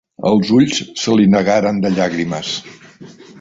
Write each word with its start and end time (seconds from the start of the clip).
Els 0.27 0.53
ulls 0.59 0.79
se 1.01 1.17
li 1.19 1.27
negaren 1.35 1.83
de 1.85 1.93
llàgrimes. 1.99 2.57